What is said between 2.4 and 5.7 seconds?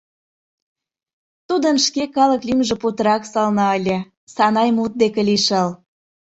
лӱмжӧ путырак сылне ыле: Санай мут деке лишыл.